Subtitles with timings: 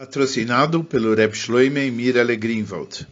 [0.00, 3.06] Patrocinado pelo Reb Shloime e Mirale Greenwald.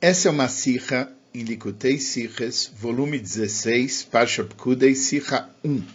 [0.00, 5.86] Essa é uma sirra em Likutei Sirres, volume 16, Parsha Pkudei, sirra 1.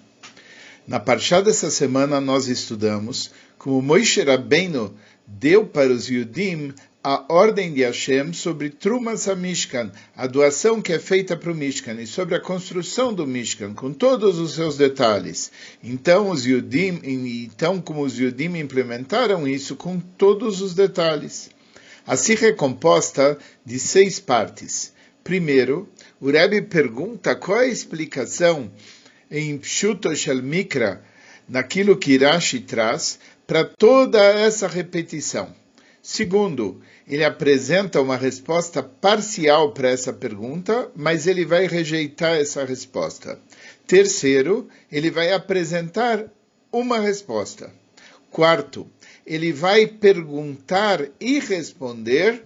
[0.87, 4.97] Na Parsha dessa semana nós estudamos como Moishe Rabbeinu
[5.27, 6.73] deu para os Yudim
[7.11, 11.55] a ordem de Hashem sobre Trumas a Mishkan, a doação que é feita para o
[11.55, 15.51] Mishkan, e sobre a construção do Mishkan, com todos os seus detalhes.
[15.83, 21.49] Então, os Yudim, então como os Yudim implementaram isso com todos os detalhes.
[22.05, 24.93] A Sikha é composta de seis partes.
[25.23, 25.89] Primeiro,
[26.21, 28.71] o Rebbe pergunta qual é a explicação
[29.31, 31.03] em Pshuto Shel Mikra,
[31.47, 33.17] naquilo que Rashi traz,
[33.47, 35.57] para toda essa repetição.
[36.01, 43.39] Segundo, ele apresenta uma resposta parcial para essa pergunta, mas ele vai rejeitar essa resposta.
[43.85, 46.25] Terceiro, ele vai apresentar
[46.71, 47.73] uma resposta.
[48.31, 48.87] Quarto,
[49.25, 52.43] ele vai perguntar e responder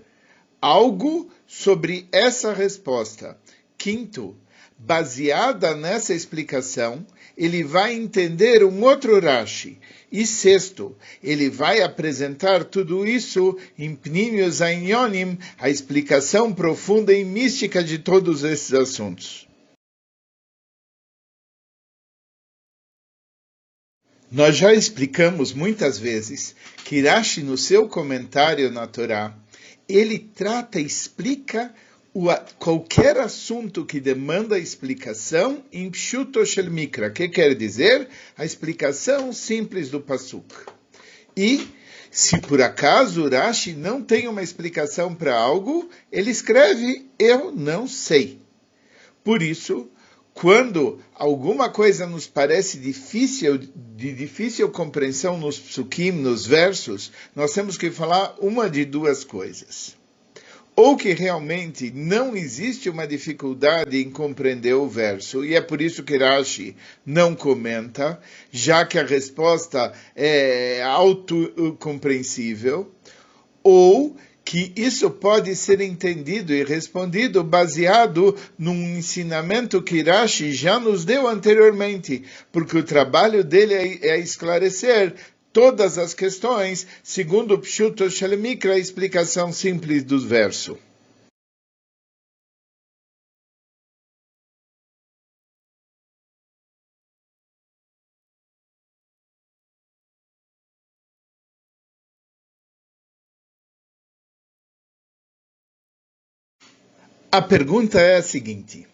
[0.62, 3.38] algo sobre essa resposta.
[3.78, 4.36] Quinto,
[4.78, 7.06] baseada nessa explicação,
[7.38, 9.80] ele vai entender um outro Rashi.
[10.14, 17.84] E sexto, ele vai apresentar tudo isso em Pnimius Ainyonim, a explicação profunda e mística
[17.84, 19.48] de todos esses assuntos.
[24.32, 29.36] Nós já explicamos muitas vezes que Rashi, no seu comentário na Torá,
[29.90, 31.74] ele trata e explica
[32.14, 32.28] o,
[32.60, 40.00] qualquer assunto que demanda explicação em Pshuto Mikra, que quer dizer a explicação simples do
[40.00, 40.54] Pasuk.
[41.36, 41.68] E,
[42.12, 48.40] se por acaso Rashi não tem uma explicação para algo, ele escreve, eu não sei.
[49.24, 49.90] Por isso,
[50.36, 57.76] quando alguma coisa nos parece difícil, de difícil compreensão nos psukim, nos versos, nós temos
[57.76, 60.03] que falar uma de duas coisas
[60.76, 66.04] ou que realmente não existe uma dificuldade em compreender o verso, e é por isso
[66.04, 66.76] que Rashi
[67.06, 68.20] não comenta,
[68.52, 72.92] já que a resposta é autocompreensível,
[73.62, 81.06] ou que isso pode ser entendido e respondido baseado num ensinamento que Rashi já nos
[81.06, 85.16] deu anteriormente, porque o trabalho dele é, é esclarecer
[85.54, 90.78] todas as questões, segundo Pshuto Shalemikra, a explicação simples do verso.
[107.32, 108.88] A pergunta é a seguinte: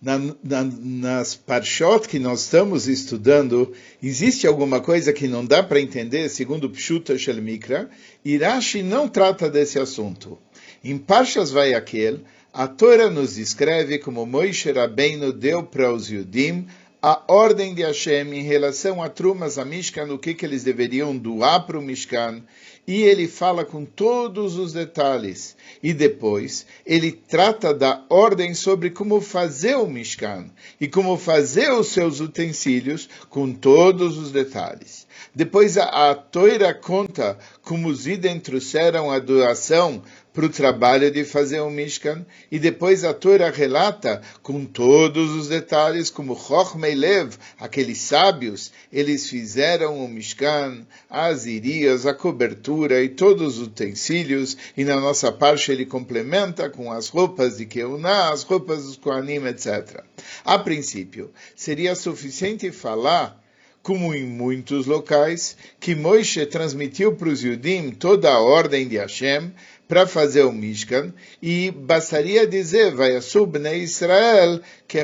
[0.00, 5.80] na, na, nas parshot que nós estamos estudando, existe alguma coisa que não dá para
[5.80, 7.88] entender, segundo Pshuta Shel Mikra,
[8.24, 10.38] e Rashi não trata desse assunto.
[10.84, 16.66] Em Parshas vai aquele, a Torá nos descreve como Moishe Rabbeinu deu para os Yudim
[17.02, 21.16] a ordem de Hashem em relação a Trumas, a Mishkan, o que, que eles deveriam
[21.16, 22.42] doar para o Mishkan,
[22.86, 25.56] e ele fala com todos os detalhes.
[25.82, 31.88] E depois ele trata da ordem sobre como fazer o Mishkan e como fazer os
[31.88, 35.06] seus utensílios com todos os detalhes.
[35.34, 40.02] Depois a, a Toira conta como os idem trouxeram a doação
[40.36, 45.48] para o trabalho de fazer o Mishkan, e depois a Torá relata com todos os
[45.48, 53.08] detalhes como Chochmei Lev, aqueles sábios, eles fizeram o Mishkan, as irias, a cobertura e
[53.08, 58.42] todos os utensílios, e na nossa parte ele complementa com as roupas de Keuná, as
[58.42, 60.02] roupas dos Kohanim, etc.
[60.44, 63.42] A princípio, seria suficiente falar
[63.82, 69.52] como em muitos locais, que Moishe transmitiu para os Yudim toda a ordem de Hashem,
[69.88, 73.16] para fazer o Mishkan, e bastaria dizer, vai
[73.46, 74.98] Bnei Israel, que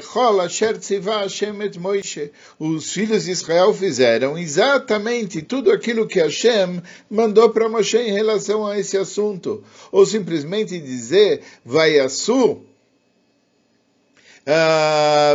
[1.21, 2.33] Hashem et Moishe.
[2.59, 8.67] Os filhos de Israel fizeram exatamente tudo aquilo que Hashem mandou para Moshe em relação
[8.67, 9.63] a esse assunto.
[9.91, 12.72] Ou simplesmente dizer, vai Uh,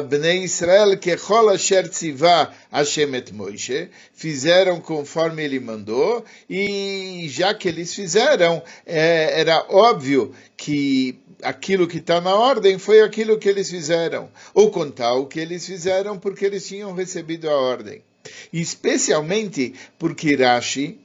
[0.09, 7.69] Bnei Israel que asher tzivah Hashem et Moishe, fizeram conforme ele mandou, e já que
[7.69, 13.69] eles fizeram, é, era óbvio que aquilo que está na ordem foi aquilo que eles
[13.69, 18.01] fizeram, ou contar o que eles fizeram porque eles tinham recebido a ordem.
[18.51, 20.99] Especialmente porque Rashi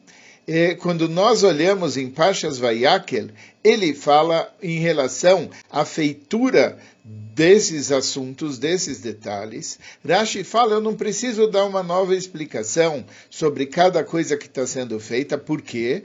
[0.80, 3.28] quando nós olhamos em Pashas Vayakel,
[3.62, 9.78] ele fala em relação à feitura desses assuntos, desses detalhes.
[10.06, 15.00] Rashi fala, eu não preciso dar uma nova explicação sobre cada coisa que está sendo
[15.00, 16.02] feita, porque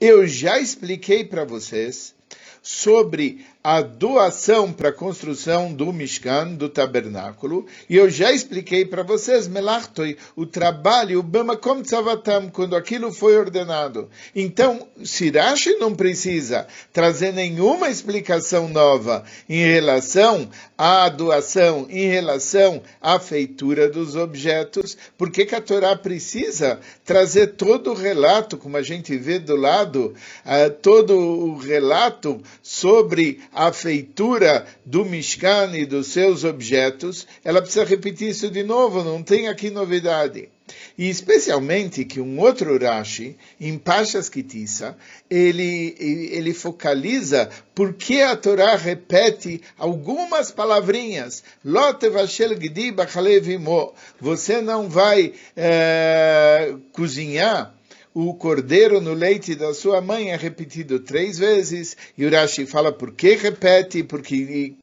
[0.00, 2.14] eu já expliquei para vocês
[2.62, 9.04] sobre a doação para a construção do Mishkan, do tabernáculo, e eu já expliquei para
[9.04, 14.10] vocês, Melachtoi, o trabalho, o Bamakom Tzavatam, quando aquilo foi ordenado.
[14.34, 23.20] Então, Sirashi não precisa trazer nenhuma explicação nova em relação à doação, em relação à
[23.20, 29.16] feitura dos objetos, porque que a Torá precisa trazer todo o relato, como a gente
[29.16, 30.14] vê do lado,
[30.44, 37.84] uh, todo o relato sobre a feitura do Mishkan e dos seus objetos, ela precisa
[37.84, 40.48] repetir isso de novo, não tem aqui novidade.
[40.96, 44.96] E especialmente que um outro Rashi, em Pashas Kitissa,
[45.28, 51.42] ele, ele focaliza por que a Torá repete algumas palavrinhas.
[54.20, 57.74] Você não vai é, cozinhar
[58.14, 62.92] o cordeiro no leite da sua mãe é repetido três vezes, e o Rashi fala
[62.92, 64.74] por que repete, porque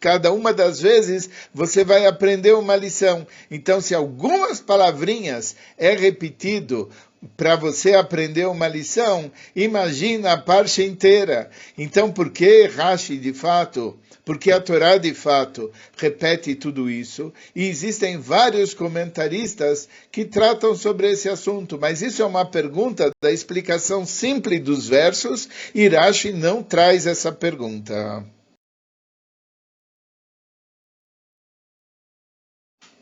[0.00, 3.26] cada uma das vezes você vai aprender uma lição.
[3.50, 6.88] Então, se algumas palavrinhas é repetido
[7.36, 11.50] para você aprender uma lição, imagina a parte inteira.
[11.76, 17.64] Então, por que Rashi, de fato, porque a Torá, de fato, repete tudo isso, e
[17.64, 24.04] existem vários comentaristas que tratam sobre esse assunto, mas isso é uma pergunta da explicação
[24.04, 28.24] simples dos versos, e Rashi não traz essa pergunta.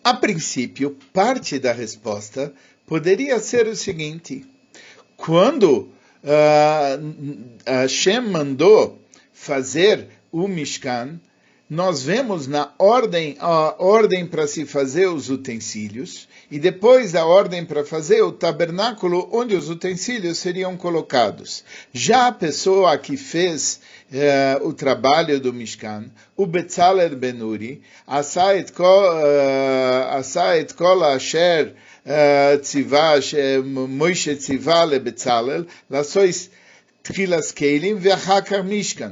[0.04, 2.54] A princípio, parte da resposta
[2.86, 4.46] poderia ser o seguinte:
[5.16, 5.90] quando
[6.22, 8.98] uh, Hashem mandou
[9.32, 11.20] fazer o Mishkan,
[11.68, 17.64] nós vemos na ordem a ordem para se fazer os utensílios e depois a ordem
[17.64, 21.64] para fazer o tabernáculo onde os utensílios seriam colocados.
[21.92, 23.80] Já a pessoa que fez
[24.12, 30.72] uh, o trabalho do Mishkan, o Betzaler Ben Uri, עשה את כל, uh, עשה את
[30.72, 31.68] כל אשר
[32.06, 32.10] uh,
[32.60, 33.14] ציווה,
[33.64, 36.24] מוישה ציווה לבצלאל, לעשות
[37.02, 39.10] תחילה סקיילים ואחר כך משכן.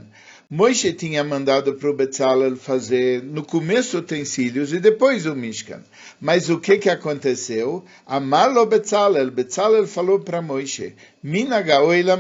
[0.50, 5.80] Moisés tinha mandado para o Betzalel fazer no começo utensílios e depois o Mishkan.
[6.20, 7.82] Mas o que que aconteceu?
[8.06, 10.92] Amalo Betzalel, Betzalel falou para Moisés,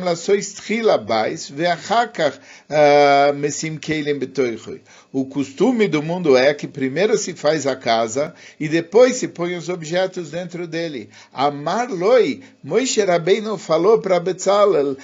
[0.02, 2.40] lasois tchila bais ve'achar kach
[3.36, 4.80] mesim keilim betoichui.
[5.12, 9.54] O costume do mundo é que primeiro se faz a casa e depois se põe
[9.54, 11.10] os objetos dentro dele.
[11.32, 14.96] Amar loi, Moishe Rabbeinu falou para Betzalel,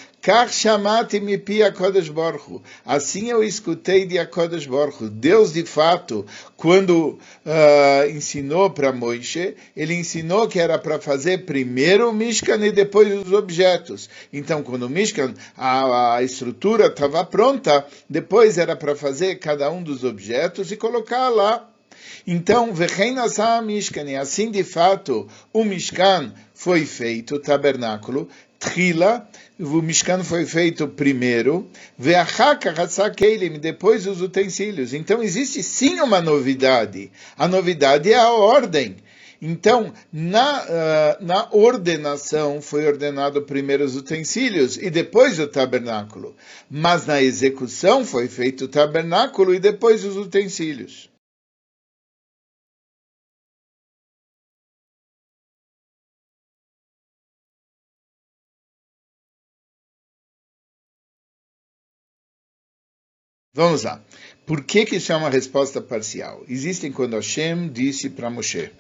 [2.85, 5.09] Assim eu escutei de Kodesh Borchu.
[5.09, 6.27] Deus, de fato,
[6.59, 12.71] quando uh, ensinou para Moisés, ele ensinou que era para fazer primeiro o Mishkan e
[12.71, 14.11] depois os objetos.
[14.31, 19.83] Então, quando o Mishkan, a, a estrutura estava pronta, depois era para fazer cada um
[19.83, 21.67] dos objetos e colocar lá.
[22.27, 22.75] Então,
[23.65, 28.29] Mishkan, assim de fato o Mishkan foi feito, o tabernáculo,
[28.61, 29.27] Trila,
[29.59, 31.67] o Mishkan foi feito primeiro,
[33.59, 34.93] depois os utensílios.
[34.93, 37.11] Então existe sim uma novidade.
[37.39, 38.97] A novidade é a ordem.
[39.43, 46.37] Então, na, uh, na ordenação foi ordenado primeiro os utensílios e depois o tabernáculo.
[46.71, 51.10] Mas na execução foi feito o tabernáculo e depois os utensílios.
[63.53, 64.01] Vamos lá.
[64.47, 66.45] Por que, que isso é uma resposta parcial?
[66.49, 68.71] Existem quando Hashem disse para Moshe.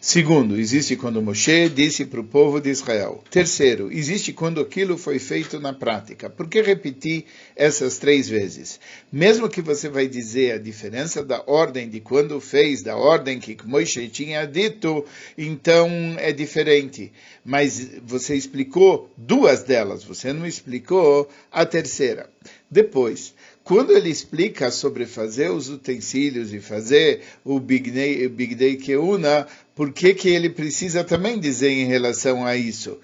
[0.00, 3.22] Segundo, existe quando Moshe disse para o povo de Israel.
[3.30, 6.28] Terceiro, existe quando aquilo foi feito na prática.
[6.28, 8.80] Por que repetir essas três vezes?
[9.12, 13.56] Mesmo que você vai dizer a diferença da ordem de quando fez, da ordem que
[13.64, 15.04] Moshe tinha dito,
[15.38, 17.12] então é diferente.
[17.44, 22.28] Mas você explicou duas delas, você não explicou a terceira.
[22.68, 29.92] Depois, quando ele explica sobre fazer os utensílios e fazer o Big Day Keuna, por
[29.92, 32.98] que, que ele precisa também dizer em relação a isso?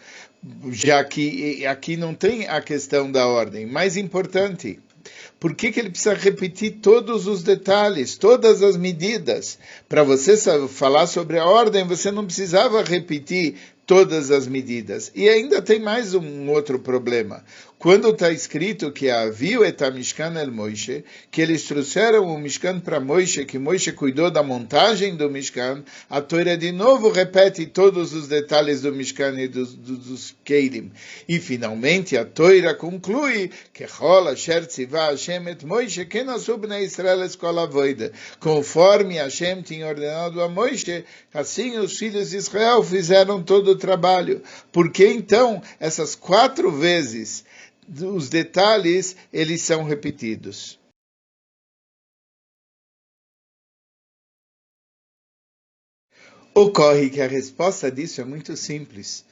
[0.71, 3.67] Já que aqui não tem a questão da ordem.
[3.67, 4.81] Mais importante,
[5.41, 9.59] Por que, que ele precisa repetir todos os detalhes, todas as medidas?
[9.89, 10.37] Para você
[10.69, 13.55] falar sobre a ordem, você não precisava repetir
[13.87, 15.13] todas as medidas.
[15.15, 17.45] E ainda tem mais um outro problema.
[17.79, 22.99] Quando está escrito que havia et Mishkan el Moishe, que eles trouxeram o Mishkan para
[22.99, 28.27] Moishe, que Moishe cuidou da montagem do Mishkan, a Torá de novo repete todos os
[28.27, 30.91] detalhes do Mishkan e dos, dos, dos Keilim.
[31.29, 37.23] E finalmente a Torá conclui que Rola Sher Tzivah Hashem et Moishe, que na Israel
[37.23, 38.11] escola voida.
[38.41, 44.43] Conforme Hashem tinha ordenado a Moishe, assim os filhos de Israel fizeram todo o trabalho.
[44.73, 47.45] Porque então, essas quatro vezes,
[47.89, 50.79] os detalhes eles são repetidos.
[56.55, 59.25] Ocorre que a resposta disso é muito simples.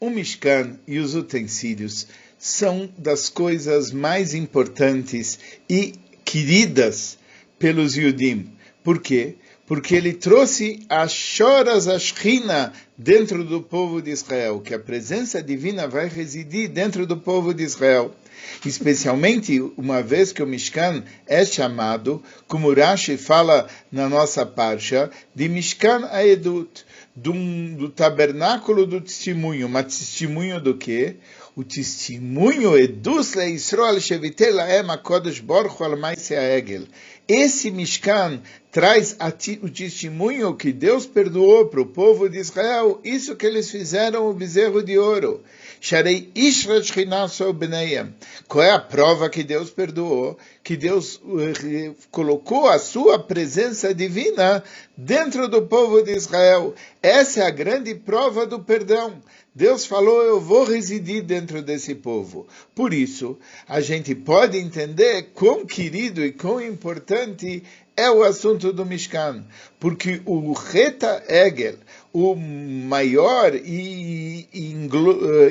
[0.00, 2.06] O Mishkan e os utensílios
[2.38, 5.38] são das coisas mais importantes
[5.68, 5.92] e
[6.24, 7.18] queridas
[7.58, 8.50] pelos Yudim.
[8.82, 9.36] Por quê?
[9.70, 15.86] Porque ele trouxe a choras Ashkina dentro do povo de Israel, que a presença divina
[15.86, 18.12] vai residir dentro do povo de Israel.
[18.66, 25.48] Especialmente uma vez que o Mishkan é chamado, como Rashi fala na nossa parcha, de
[25.48, 26.84] Mishkan Aedut,
[27.14, 27.32] do,
[27.76, 29.68] do tabernáculo do testemunho.
[29.68, 31.14] Mas testemunho do quê?
[31.60, 35.94] O testemunho Edus Leisrael Shevitel Laem HaKodesh Borchu Al
[36.56, 36.86] Egel.
[37.28, 38.40] Esse Mishkan
[38.72, 39.14] traz
[39.62, 44.32] o testemunho que Deus perdoou para o povo de Israel, isso que eles fizeram o
[44.32, 45.42] bezerro de ouro.
[48.48, 50.38] Qual é a prova que Deus perdoou?
[50.64, 54.64] Que Deus eh, colocou a sua presença divina
[54.96, 56.74] dentro do povo de Israel.
[57.02, 59.22] Essa é a grande prova do perdão.
[59.60, 62.46] Deus falou: Eu vou residir dentro desse povo.
[62.74, 63.38] Por isso,
[63.68, 67.62] a gente pode entender quão querido e quão importante
[67.94, 69.44] é o assunto do Mishkan.
[69.78, 71.74] Porque o Reta Egel,
[72.10, 74.88] o maior e, e,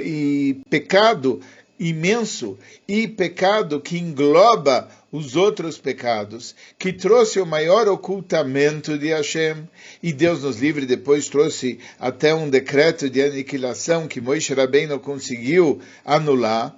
[0.04, 1.40] e pecado
[1.80, 2.58] imenso
[2.88, 9.68] e pecado que engloba os outros pecados, que trouxe o maior ocultamento de Hashem,
[10.04, 15.80] e Deus nos livre depois trouxe até um decreto de aniquilação que Moisés Rabbeinu conseguiu
[16.06, 16.76] anular,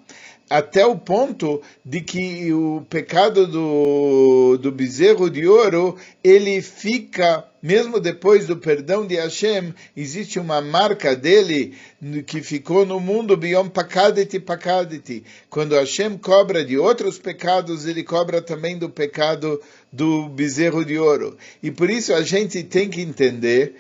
[0.52, 8.02] até o ponto de que o pecado do, do bezerro de ouro, ele fica, mesmo
[8.02, 11.74] depois do perdão de Hashem, existe uma marca dele
[12.28, 15.24] que ficou no mundo, biom pakadeti pakadeti.
[15.50, 21.38] Quando Hashem cobra de outros pecados, ele cobra também do pecado do bezerro de ouro.
[21.64, 23.76] E por isso a gente tem que entender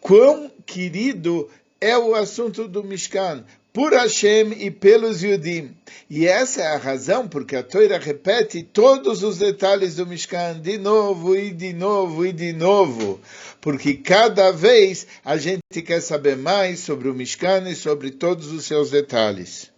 [0.00, 1.48] quão querido
[1.80, 5.76] é o assunto do Mishkan por Hashem e pelos Yudim.
[6.10, 10.78] E essa é a razão porque a Torá repete todos os detalhes do Mishkan de
[10.78, 13.20] novo e de novo e de novo,
[13.60, 18.64] porque cada vez a gente quer saber mais sobre o Mishkan e sobre todos os
[18.64, 19.70] seus detalhes.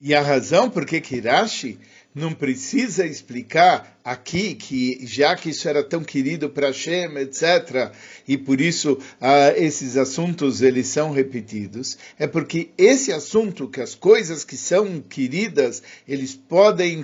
[0.00, 1.78] E a razão por que Kirashi
[2.18, 7.92] não precisa explicar aqui que já que isso era tão querido para Hashem, etc.,
[8.26, 13.94] e por isso uh, esses assuntos eles são repetidos, é porque esse assunto, que as
[13.94, 17.02] coisas que são queridas, eles podem,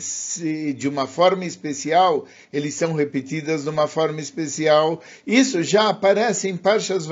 [0.77, 6.57] de uma forma especial, eles são repetidas de uma forma especial, isso já aparece em
[6.57, 7.07] Parshas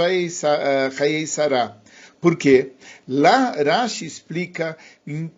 [0.96, 1.82] Chayei Sarah.
[2.22, 2.70] Por quê?
[3.08, 4.76] Lá Rashi explica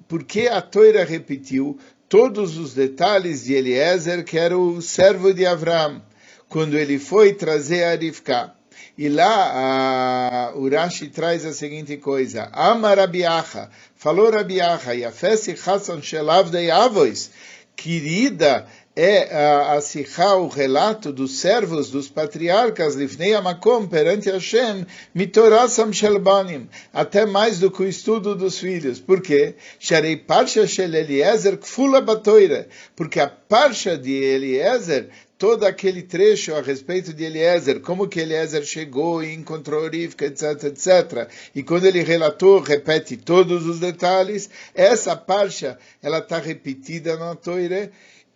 [0.07, 1.79] por que a Torá repetiu
[2.15, 6.01] todos os detalhes de Eliezer, que era o servo de Avram,
[6.49, 8.55] quando ele foi trazer a Rivka.
[8.97, 16.53] E lá a, Urashi traz a seguinte coisa: Ama Rabiacha, falou Rabiacha, Yafesi Hassan Shelav
[16.73, 17.33] Avois,
[17.75, 18.65] querida
[18.97, 25.93] é a, a Sikha, o relato dos servos, dos patriarcas, Lifnei Amakom, perante Hashem, Mitorasam
[25.93, 29.01] Shelbanim, até mais do que o estudo dos filhos.
[29.01, 29.55] Por quê?
[29.81, 36.63] Sharei Parsha Shel Eliezer Kfula Batoira, porque a Parsha de Eliezer todo aquele trecho a
[36.63, 41.29] respeito de Eliezer, como que Eliezer chegou e encontrou Rivka, etc, etc.
[41.55, 47.91] E quando ele relatou, repete todos os detalhes, essa parcha, ela está repetida na Toire,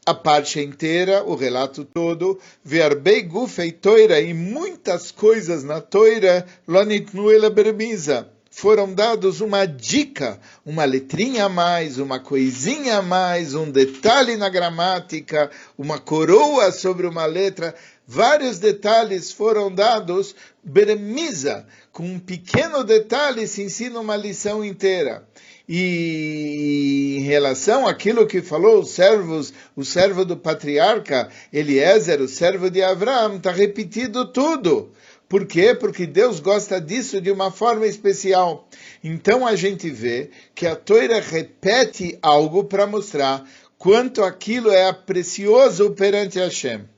[0.09, 7.31] a parte inteira, o relato todo, verbei gufei toira e muitas coisas na toira, lanitnu
[7.31, 8.27] ela bermiza.
[8.51, 14.49] Foram dados uma dica, uma letrinha a mais, uma coisinha a mais, um detalhe na
[14.49, 17.75] gramática, uma coroa sobre uma letra.
[18.11, 20.35] Vários detalhes foram dados,
[20.65, 25.29] bermiza, com um pequeno detalhe se ensina uma lição inteira.
[25.69, 32.83] E relação àquilo que falou os servos, o servo do patriarca Eliezer, o servo de
[32.83, 34.91] Abraão, está repetido tudo.
[35.29, 35.75] Por quê?
[35.75, 38.67] Porque Deus gosta disso de uma forma especial.
[39.05, 43.47] Então a gente vê que a Torá repete algo para mostrar
[43.77, 46.89] quanto aquilo é precioso perante Hashem.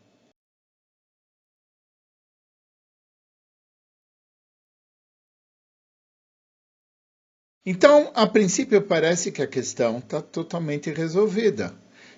[7.65, 11.75] Então, a princípio, parece que a questão está totalmente resolvida.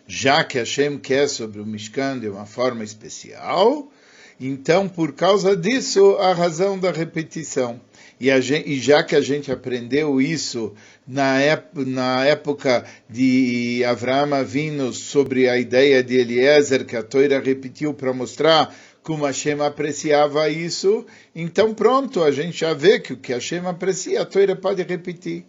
[0.07, 3.91] Já que Hashem quer sobre o Mishkan de uma forma especial,
[4.39, 7.81] então, por causa disso, a razão da repetição.
[8.21, 10.75] E, gente, e já que a gente aprendeu isso
[11.07, 11.39] na,
[11.75, 18.13] na época de Avraham vindo sobre a ideia de Eliezer, que a Toira repetiu para
[18.13, 21.05] mostrar como Hashem apreciava isso,
[21.35, 25.45] então pronto, a gente já vê que o que Hashem aprecia, a Toira pode repetir.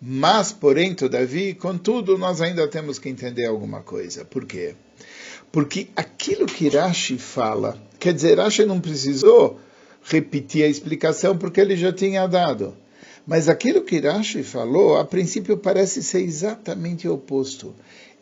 [0.00, 4.24] Mas, porém, todavia, contudo, nós ainda temos que entender alguma coisa.
[4.24, 4.74] Por quê?
[5.50, 9.58] Porque aquilo que Rashi fala, quer dizer, Rashi não precisou
[10.04, 12.76] repetir a explicação porque ele já tinha dado.
[13.26, 17.74] Mas aquilo que Rashi falou, a princípio parece ser exatamente o oposto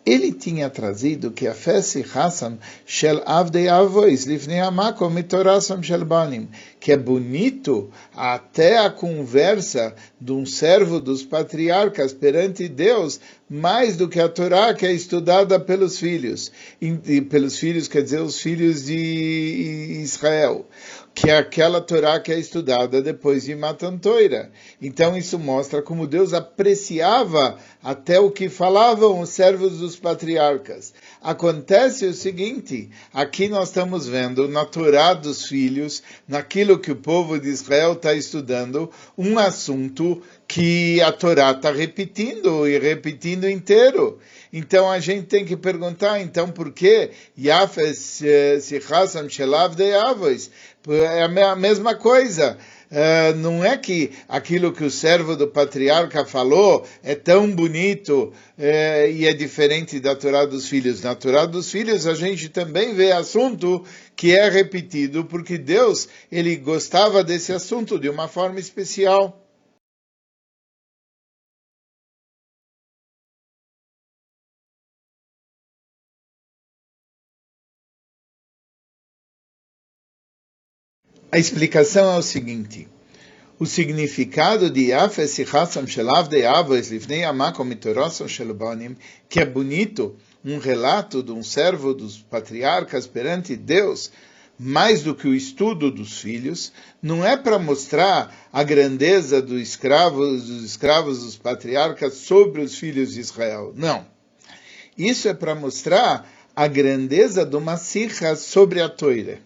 [0.07, 1.81] ele tinha trazido que a fé
[2.15, 6.49] Hassan shel avdei avois lifnei amakom mitorasam shel banim,
[6.79, 13.19] que é bonito até a conversa de um servo dos patriarcas perante Deus,
[13.51, 16.53] mais do que a Torá que é estudada pelos filhos,
[17.29, 20.67] pelos filhos quer dizer os filhos de Israel
[21.15, 24.51] que é aquela Torá que é estudada depois de Matan Toira.
[24.83, 30.93] Então isso mostra como Deus apreciava até o que falavam os servos dos patriarcas.
[31.23, 37.41] Acontece o seguinte, aqui nós estamos vendo na Torá dos filhos, naquilo que o povo
[37.41, 44.19] de Israel está estudando, um assunto que a Torá está repetindo e repetindo inteiro.
[44.59, 48.23] Então a gente tem que perguntar, então por que Yafes
[48.63, 50.51] Sichasam Shelav de Avos?
[50.89, 52.57] É a mesma coisa.
[52.91, 59.11] Uh, não é que aquilo que o servo do patriarca falou é tão bonito uh,
[59.11, 61.03] e é diferente da Torá dos filhos.
[61.03, 63.85] Na Torá dos filhos a gente também vê assunto
[64.17, 69.46] que é repetido porque Deus ele gostava desse assunto de uma forma especial.
[81.37, 82.89] A explicação é o seguinte:
[83.59, 88.97] o significado de Yafes Hassam Shelav de Avos Livnei Amakom Mitorosom Shelobanim,
[89.29, 94.11] que é bonito, um relato de um servo dos patriarcas perante Deus,
[94.59, 96.73] mais do que o estudo dos filhos,
[97.03, 103.21] não é para mostrar a grandeza do dos escravos dos patriarcas sobre os filhos de
[103.21, 103.75] Israel.
[103.77, 104.07] Não.
[104.97, 109.46] Isso é para mostrar a grandeza de uma sirra sobre a toira.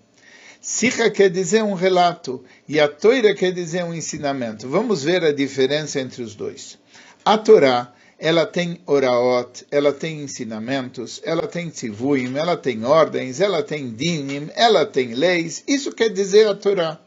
[0.63, 4.69] Sicha quer dizer um relato e a Torá quer dizer um ensinamento.
[4.69, 6.79] Vamos ver a diferença entre os dois.
[7.25, 13.63] A Torá, ela tem oraot, ela tem ensinamentos, ela tem tzivuim, ela tem ordens, ela
[13.63, 15.65] tem dinim, ela tem leis.
[15.67, 17.01] Isso quer dizer a Torá.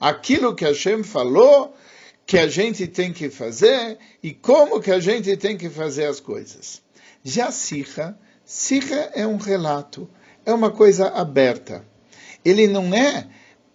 [0.00, 1.76] Aquilo que Hashem falou
[2.24, 6.20] que a gente tem que fazer e como que a gente tem que fazer as
[6.20, 6.80] coisas.
[7.24, 10.08] Já Sicha, Sicha é um relato,
[10.46, 11.90] é uma coisa aberta
[12.44, 13.26] ele não é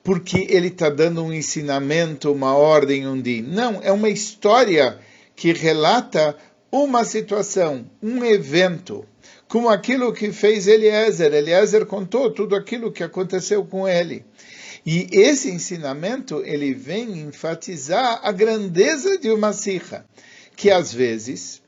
[0.04, 3.42] porque ele está dando um ensinamento, uma ordem, um din.
[3.42, 4.98] Não, é uma história
[5.36, 6.36] que relata
[6.72, 9.06] uma situação, um evento,
[9.48, 11.34] como aquilo que fez Eliezer.
[11.34, 14.26] Eliezer contou tudo aquilo que aconteceu com ele.
[14.86, 20.06] E esse ensinamento, ele vem enfatizar a grandeza de uma sirra,
[20.56, 21.62] que às vezes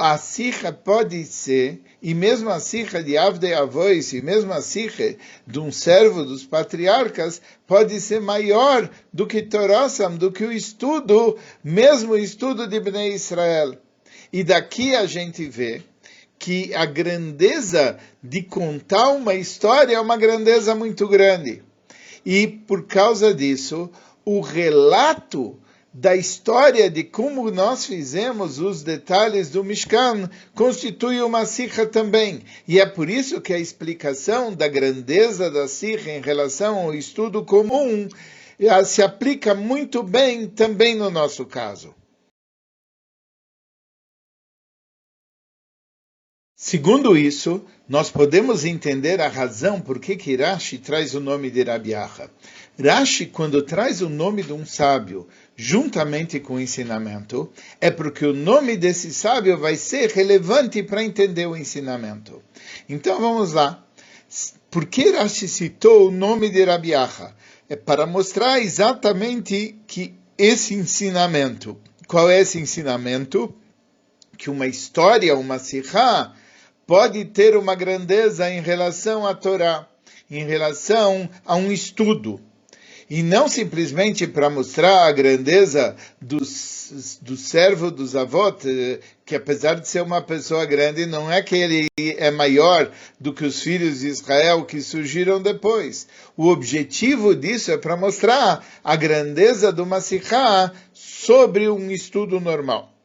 [0.00, 5.14] a sirra pode ser, e mesmo a sirra de Avdei Avois, e mesmo a sirra
[5.46, 11.36] de um servo dos patriarcas, pode ser maior do que Torosam, do que o estudo,
[11.62, 13.76] mesmo o estudo de Bnei Israel.
[14.32, 15.82] E daqui a gente vê
[16.38, 21.62] que a grandeza de contar uma história é uma grandeza muito grande.
[22.24, 23.90] E por causa disso,
[24.24, 25.58] o relato
[25.92, 32.42] da história de como nós fizemos os detalhes do Mishkan constitui uma sirra também.
[32.66, 37.44] E é por isso que a explicação da grandeza da sirra em relação ao estudo
[37.44, 38.08] comum
[38.58, 41.94] eh, se aplica muito bem também no nosso caso.
[46.62, 52.30] Segundo isso, nós podemos entender a razão por que Rashi traz o nome de Rabiacha.
[52.78, 55.26] Rashi, quando traz o nome de um sábio
[55.60, 61.44] juntamente com o ensinamento, é porque o nome desse sábio vai ser relevante para entender
[61.44, 62.42] o ensinamento.
[62.88, 63.84] Então vamos lá.
[64.70, 67.36] Por que Rashi citou o nome de Rabiacha?
[67.68, 71.76] É para mostrar exatamente que esse ensinamento,
[72.08, 73.54] qual é esse ensinamento?
[74.38, 76.32] Que uma história, uma sirá,
[76.86, 79.86] pode ter uma grandeza em relação à Torá,
[80.30, 82.40] em relação a um estudo
[83.10, 89.88] e não simplesmente para mostrar a grandeza do servo dos avós, eh, que apesar de
[89.88, 94.06] ser uma pessoa grande, não é que ele é maior do que os filhos de
[94.06, 96.06] Israel que surgiram depois.
[96.36, 102.99] O objetivo disso é para mostrar a grandeza do Masihá sobre um estudo normal.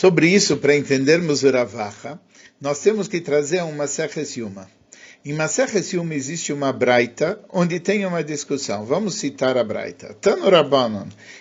[0.00, 2.18] Sobre isso, para entendermos o Ravacha,
[2.58, 3.84] nós temos que trazer uma
[4.34, 4.66] Yuma.
[5.22, 8.86] Em Maseches Yuma existe uma Braita, onde tem uma discussão.
[8.86, 10.16] Vamos citar a Braita.
[10.18, 10.46] Tano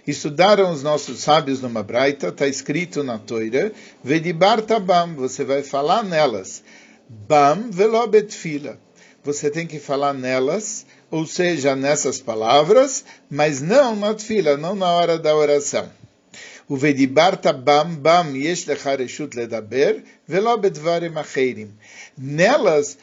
[0.05, 3.71] estudaram os nossos sábios numa Braita, está escrito na Toira,
[4.03, 6.61] Vedibar Tabam, você vai falar nelas.
[7.07, 8.77] Bam velobet fila.
[9.23, 14.87] Você tem que falar nelas, ou seja, nessas palavras, mas não na fila, não na
[14.87, 15.98] hora da oração
[16.69, 21.71] uvedibart bam bam yesh lechareshut ledaber velobedvarem acheirim.
[22.17, 22.97] Nelas,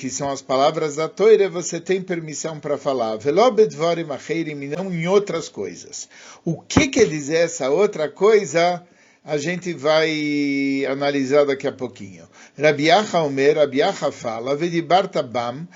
[0.00, 4.92] que são as palavras da Toira, você tem permissão para falar velobedvarem acheirim e não
[4.92, 6.08] em outras coisas.
[6.44, 8.84] O que quer dizer essa outra coisa?
[9.26, 12.28] a gente vai analisar daqui a pouquinho.
[12.60, 15.66] Rabiacha Omer, Rabiacha fala, Vedibarta Bam,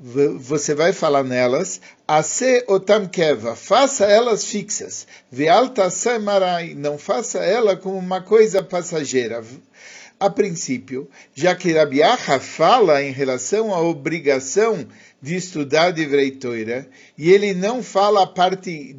[0.00, 5.88] você vai falar nelas, Ase otam keva, faça elas fixas, vealta
[6.20, 9.42] marai, não faça ela como uma coisa passageira.
[10.20, 14.86] A princípio, já que Rabiacha fala em relação à obrigação
[15.20, 18.96] de estudar Divrei Torah, e ele não fala a parte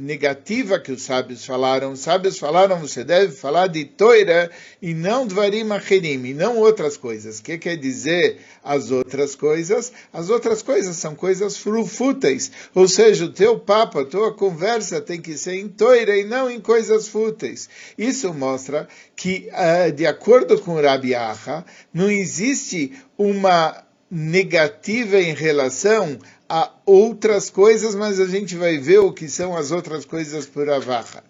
[0.00, 1.92] negativa que os sábios falaram.
[1.92, 6.96] Os sábios falaram, você deve falar de Torah e não Dvarim Acherim, e não outras
[6.96, 7.38] coisas.
[7.38, 9.92] O que quer dizer as outras coisas?
[10.12, 15.20] As outras coisas são coisas fúteis, ou seja, o teu papo, a tua conversa tem
[15.20, 17.68] que ser em Torah e não em coisas fúteis.
[17.96, 26.18] Isso mostra que, ah, de acordo com Rabi Acha, não existe uma negativa em relação
[26.46, 30.68] a outras coisas, mas a gente vai ver o que são as outras coisas por
[30.68, 31.24] Avaha.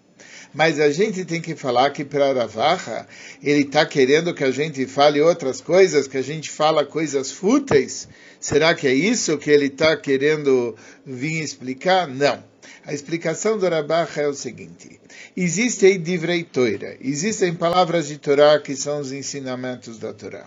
[0.53, 3.07] Mas a gente tem que falar que para Ravaha,
[3.41, 8.09] ele está querendo que a gente fale outras coisas, que a gente fala coisas fúteis.
[8.37, 12.05] Será que é isso que ele está querendo vir explicar?
[12.05, 12.43] Não.
[12.85, 14.99] A explicação do Rabacha é o seguinte:
[15.37, 20.45] existem divrei Torah, existem palavras de Torá que são os ensinamentos da Torá.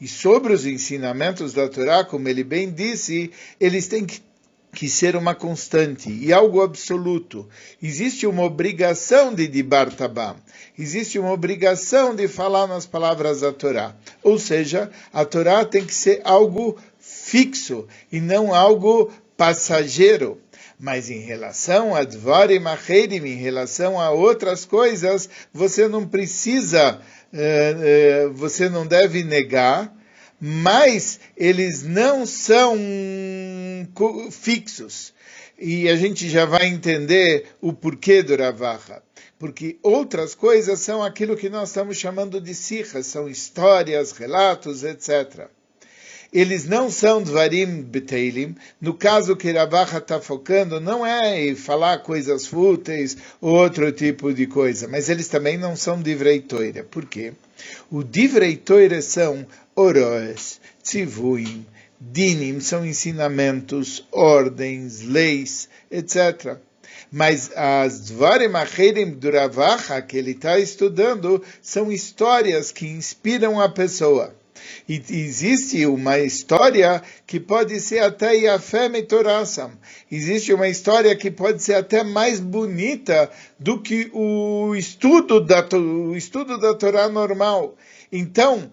[0.00, 3.30] E sobre os ensinamentos da Torá, como ele bem disse,
[3.60, 4.20] eles têm que
[4.72, 7.48] que ser uma constante e algo absoluto.
[7.82, 10.36] Existe uma obrigação de dibar tabam.
[10.78, 13.96] Existe uma obrigação de falar nas palavras da Torá.
[14.22, 20.40] Ou seja, a Torá tem que ser algo fixo e não algo passageiro.
[20.78, 27.00] Mas em relação a Dvarim Acherim, em relação a outras coisas, você não precisa
[27.32, 27.76] é,
[28.24, 29.94] é, você não deve negar,
[30.40, 32.76] mas eles não são
[34.30, 35.12] fixos.
[35.58, 39.02] E a gente já vai entender o porquê do Ravaha.
[39.38, 45.48] Porque outras coisas são aquilo que nós estamos chamando de sirras, são histórias, relatos, etc
[46.32, 48.54] eles não são dvarim beteilim.
[48.80, 54.46] No caso que Ravacha está focando, não é falar coisas fúteis ou outro tipo de
[54.46, 56.84] coisa, mas eles também não são divrei toira.
[56.84, 57.32] Por quê?
[57.90, 61.66] O divrei toira são oroes, tzivuim,
[62.00, 66.58] dinim, são ensinamentos, ordens, leis, etc.
[67.10, 73.68] Mas as Dvarim Acherim do Ravacha, que ele está estudando, são histórias que inspiram a
[73.68, 74.34] pessoa.
[74.88, 79.72] E existe uma história que pode ser até Yafem e Torasam.
[80.10, 86.16] Existe uma história que pode ser até mais bonita do que o estudo da, o
[86.16, 87.76] estudo da Torá normal.
[88.10, 88.70] Então,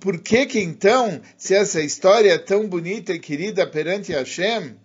[0.00, 4.76] por que que então, se essa história é tão bonita e querida perante Hashem,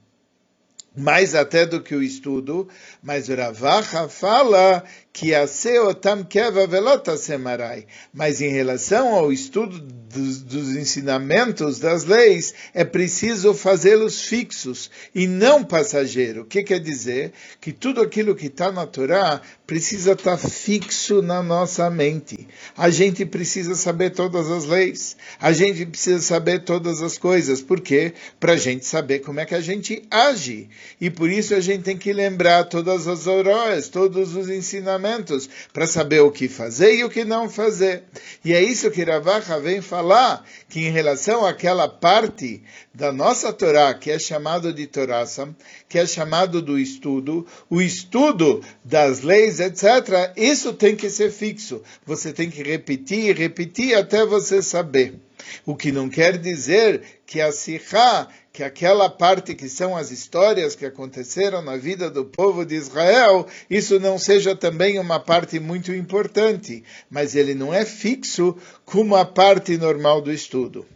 [0.98, 2.68] mais até do que o estudo,
[3.04, 4.84] mas o Ravacha fala
[5.18, 7.88] que a seotam keva velota semarai.
[8.14, 15.26] Mas em relação ao estudo dos, dos ensinamentos das leis, é preciso fazê-los fixos e
[15.26, 16.44] não passageiro.
[16.44, 17.34] O que quer dizer?
[17.60, 22.48] Que tudo aquilo que está na Torá precisa estar tá fixo na nossa mente.
[22.78, 25.18] A gente precisa saber todas as leis.
[25.40, 27.60] A gente precisa saber todas as coisas.
[27.60, 28.14] Por quê?
[28.40, 30.70] Para a gente saber como é que a gente age.
[31.02, 35.07] E por isso a gente tem que lembrar todas as horas, todos os ensinamentos
[35.74, 38.04] para saber o que fazer e o que não fazer.
[38.44, 43.94] E é isso que Ravacha vem falar, que em relação àquela parte da nossa Torá,
[43.94, 45.56] que é chamado de Torásam,
[45.88, 51.82] que é chamado do estudo, o estudo das leis, etc., isso tem que ser fixo.
[52.06, 55.16] Você tem que repetir, repetir até você saber.
[55.66, 60.76] O que não quer dizer que a Sihá que aquela parte que são as histórias
[60.76, 65.94] que aconteceram na vida do povo de Israel, isso não seja também uma parte muito
[65.94, 70.88] importante, mas ele não é fixo como a parte normal do estudo.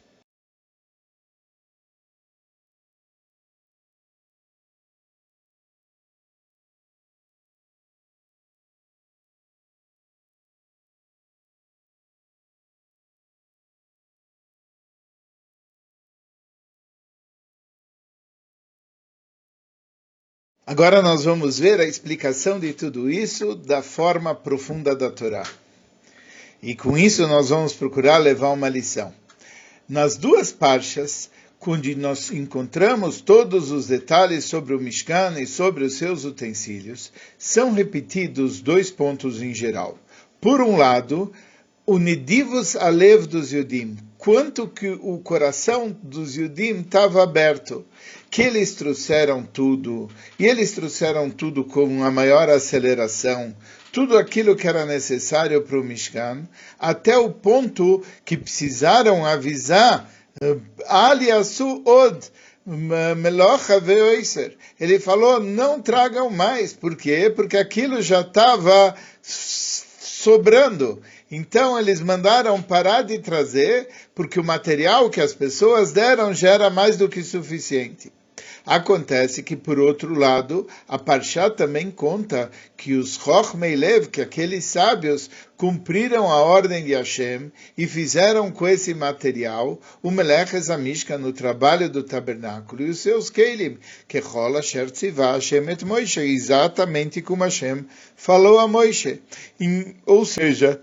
[20.71, 25.43] Agora nós vamos ver a explicação de tudo isso da forma profunda da Torá.
[26.63, 29.13] E com isso nós vamos procurar levar uma lição.
[29.89, 31.29] Nas duas parchas,
[31.67, 37.73] onde nós encontramos todos os detalhes sobre o Mishkan e sobre os seus utensílios, são
[37.73, 39.99] repetidos dois pontos em geral.
[40.39, 41.33] Por um lado,
[41.85, 47.83] o Nedivus Alev dos Yudim, quanto que o coração dos Yudim estava aberto
[48.29, 53.55] que eles trouxeram tudo, e eles trouxeram tudo com uma maior aceleração,
[53.91, 60.07] tudo aquilo que era necessário para o Mishkan, até o ponto que precisaram avisar
[60.39, 60.55] eh,
[60.87, 62.31] Aliasu Od,
[63.17, 64.55] Melocha Veoiser.
[64.79, 66.73] Ele falou, não tragam mais.
[66.73, 67.33] Por quê?
[67.35, 71.01] Porque aquilo já estava sobrando.
[71.31, 76.69] Então eles mandaram parar de trazer, porque o material que as pessoas deram já era
[76.69, 78.11] mais do que suficiente.
[78.65, 84.65] Acontece que, por outro lado, a Parshá também conta que os Chochmei Lev, que aqueles
[84.65, 91.33] sábios, cumpriram a ordem de Hashem e fizeram com esse material o Melech Ezamishka no
[91.33, 97.43] trabalho do tabernáculo e os seus Kelim, que rola Shertzivá Hashem et Moishe, exatamente como
[97.43, 99.21] Hashem falou a Moishe.
[100.05, 100.79] Ou seja,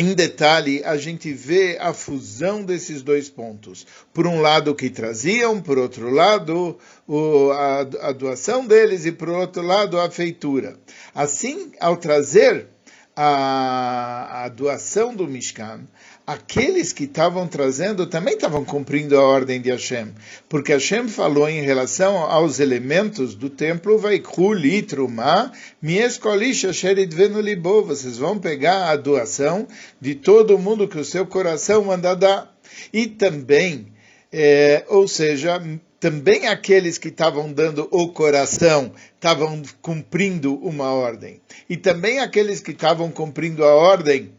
[0.00, 3.86] em detalhe, a gente vê a fusão desses dois pontos.
[4.14, 9.12] Por um lado, o que traziam, por outro lado, o, a, a doação deles, e
[9.12, 10.78] por outro lado, a feitura.
[11.14, 12.66] Assim, ao trazer
[13.14, 15.82] a, a doação do Mishkan,
[16.30, 20.12] aqueles que estavam trazendo também estavam cumprindo a ordem de Hashem,
[20.48, 23.98] porque Hashem falou em relação aos elementos do templo,
[27.82, 29.66] vocês vão pegar a doação
[30.00, 32.56] de todo mundo que o seu coração manda dar.
[32.92, 33.88] E também,
[34.32, 35.60] é, ou seja,
[35.98, 41.40] também aqueles que estavam dando o coração estavam cumprindo uma ordem.
[41.68, 44.30] E também aqueles que estavam cumprindo a ordem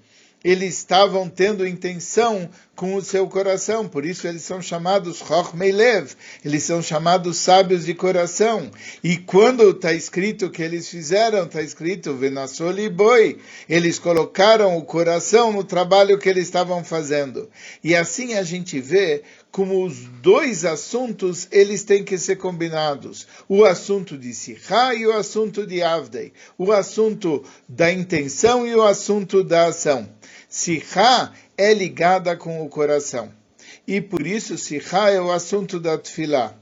[0.43, 6.13] eles estavam tendo intenção com o seu coração, por isso eles são chamados Chochmei Lev,
[6.43, 8.71] eles são chamados sábios de coração.
[9.03, 13.37] E quando está escrito que eles fizeram, está escrito Venassoli Boi,
[13.69, 17.47] eles colocaram o coração no trabalho que eles estavam fazendo.
[17.83, 19.21] E assim a gente vê
[19.51, 23.27] como os dois assuntos eles têm que ser combinados.
[23.49, 26.31] O assunto de Sihá e o assunto de Avdei.
[26.57, 30.09] O assunto da intenção e o assunto da ação.
[30.47, 33.31] Sihá é ligada com o coração.
[33.85, 36.55] E por isso Sihá é o assunto da Tfilá.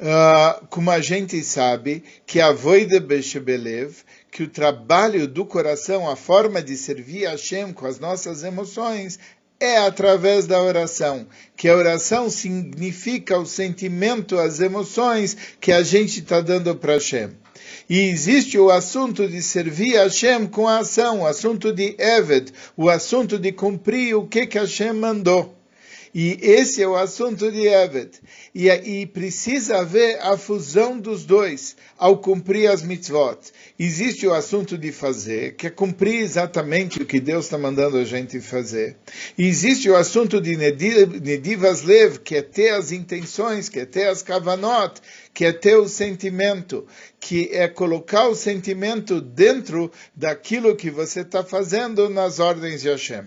[0.00, 3.98] Uh, como a gente sabe, que a voida Beshebelev,
[4.32, 9.18] que o trabalho do coração, a forma de servir a Hashem com as nossas emoções,
[9.62, 11.24] é através da oração,
[11.56, 17.30] que a oração significa o sentimento, as emoções que a gente está dando para Hashem.
[17.88, 22.52] E existe o assunto de servir a Hashem com a ação, o assunto de Eved,
[22.76, 25.56] o assunto de cumprir o que, que Hashem mandou.
[26.14, 28.20] E esse é o assunto de Evet.
[28.54, 33.38] E, e precisa haver a fusão dos dois ao cumprir as mitzvot.
[33.78, 38.04] Existe o assunto de fazer, que é cumprir exatamente o que Deus está mandando a
[38.04, 38.96] gente fazer.
[39.38, 44.08] E existe o assunto de Nedivas Lev, que é ter as intenções, que é ter
[44.08, 45.00] as kavanot,
[45.32, 46.86] que é ter o sentimento,
[47.18, 53.24] que é colocar o sentimento dentro daquilo que você está fazendo nas ordens de Hashem.